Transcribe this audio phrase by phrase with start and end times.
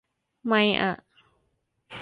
[0.47, 0.91] ไมอ่ะ